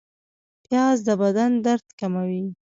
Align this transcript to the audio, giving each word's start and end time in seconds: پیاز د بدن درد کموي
پیاز 0.63 0.97
د 1.07 1.09
بدن 1.21 1.51
درد 1.65 1.87
کموي 1.99 2.43